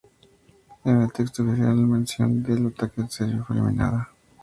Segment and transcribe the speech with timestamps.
[0.83, 4.09] En el texto oficial, la mención del ataque serbio fue eliminada.